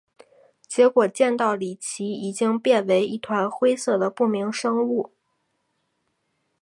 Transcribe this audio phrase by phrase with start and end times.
[0.67, 5.13] 结果见到李奇已经变为一团灰色的不明生物。